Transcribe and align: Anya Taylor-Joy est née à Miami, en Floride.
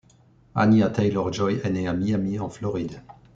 Anya 0.55 0.89
Taylor-Joy 0.91 1.59
est 1.63 1.69
née 1.69 1.87
à 1.87 1.93
Miami, 1.93 2.39
en 2.39 2.49
Floride. 2.49 3.03